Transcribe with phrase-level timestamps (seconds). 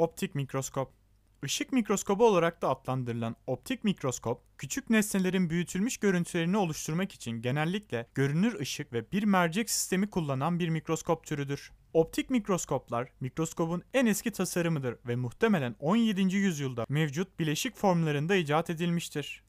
[0.00, 0.92] Optik mikroskop.
[1.44, 8.60] Işık mikroskobu olarak da adlandırılan optik mikroskop, küçük nesnelerin büyütülmüş görüntülerini oluşturmak için genellikle görünür
[8.60, 11.72] ışık ve bir mercek sistemi kullanan bir mikroskop türüdür.
[11.92, 16.36] Optik mikroskoplar, mikroskobun en eski tasarımıdır ve muhtemelen 17.
[16.36, 19.44] yüzyılda mevcut bileşik formlarında icat edilmiştir.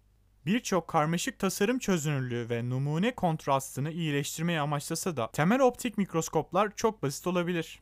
[0.46, 7.28] Birçok karmaşık tasarım çözünürlüğü ve numune kontrastını iyileştirmeyi amaçlasa da temel optik mikroskoplar çok basit
[7.28, 7.80] olabilir.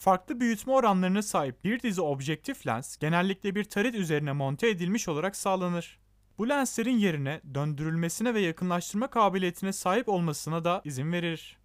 [0.00, 5.36] Farklı büyütme oranlarına sahip bir dizi objektif lens genellikle bir tarit üzerine monte edilmiş olarak
[5.36, 5.98] sağlanır.
[6.38, 11.58] Bu lenslerin yerine döndürülmesine ve yakınlaştırma kabiliyetine sahip olmasına da izin verir.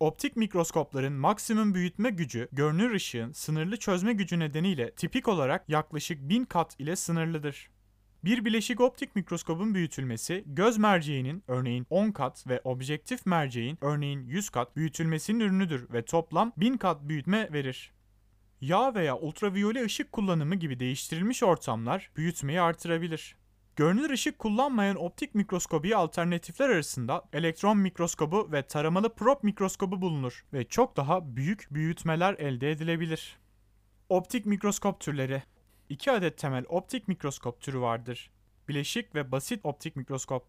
[0.00, 6.44] Optik mikroskopların maksimum büyütme gücü, görünür ışığın sınırlı çözme gücü nedeniyle tipik olarak yaklaşık 1000
[6.44, 7.70] kat ile sınırlıdır.
[8.24, 14.50] Bir bileşik optik mikroskobun büyütülmesi göz merceğinin örneğin 10 kat ve objektif merceğin örneğin 100
[14.50, 17.92] kat büyütülmesinin ürünüdür ve toplam 1000 kat büyütme verir.
[18.60, 23.36] Yağ veya ultraviyole ışık kullanımı gibi değiştirilmiş ortamlar büyütmeyi artırabilir.
[23.76, 30.64] Görünür ışık kullanmayan optik mikroskobiye alternatifler arasında elektron mikroskobu ve taramalı prop mikroskobu bulunur ve
[30.64, 33.36] çok daha büyük büyütmeler elde edilebilir.
[34.08, 35.42] Optik mikroskop türleri
[35.92, 38.30] 2 adet temel optik mikroskop türü vardır.
[38.68, 40.46] Bileşik ve basit optik mikroskop.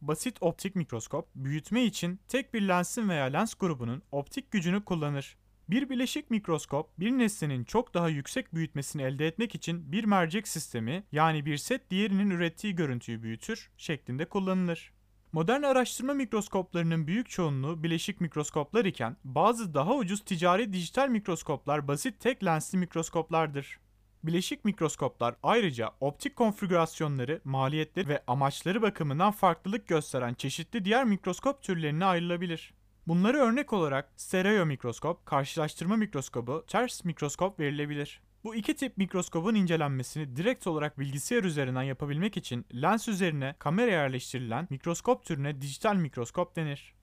[0.00, 5.36] Basit optik mikroskop, büyütme için tek bir lensin veya lens grubunun optik gücünü kullanır.
[5.70, 11.04] Bir bileşik mikroskop, bir nesnenin çok daha yüksek büyütmesini elde etmek için bir mercek sistemi,
[11.12, 14.92] yani bir set diğerinin ürettiği görüntüyü büyütür şeklinde kullanılır.
[15.32, 22.20] Modern araştırma mikroskoplarının büyük çoğunluğu bileşik mikroskoplar iken bazı daha ucuz ticari dijital mikroskoplar basit
[22.20, 23.84] tek lensli mikroskoplardır.
[24.26, 32.04] Bileşik mikroskoplar ayrıca optik konfigürasyonları, maliyetleri ve amaçları bakımından farklılık gösteren çeşitli diğer mikroskop türlerine
[32.04, 32.74] ayrılabilir.
[33.06, 38.20] Bunları örnek olarak stereo mikroskop, karşılaştırma mikroskobu, ters mikroskop verilebilir.
[38.44, 44.66] Bu iki tip mikroskobun incelenmesini direkt olarak bilgisayar üzerinden yapabilmek için lens üzerine kamera yerleştirilen
[44.70, 46.92] mikroskop türüne dijital mikroskop denir.